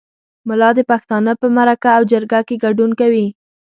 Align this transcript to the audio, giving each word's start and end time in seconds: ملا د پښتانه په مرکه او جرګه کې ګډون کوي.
ملا 0.47 0.69
د 0.75 0.79
پښتانه 0.91 1.31
په 1.41 1.47
مرکه 1.57 1.89
او 1.97 2.03
جرګه 2.11 2.39
کې 2.47 2.55
ګډون 2.65 2.91
کوي. 2.99 3.25